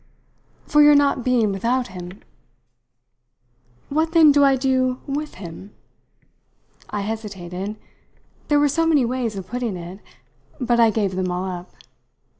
[0.65, 2.23] "For your not being without him."
[3.89, 5.75] "What then do I do with him?"
[6.89, 7.75] I hesitated
[8.47, 9.99] there were so many ways of putting it;
[10.59, 11.71] but I gave them all up.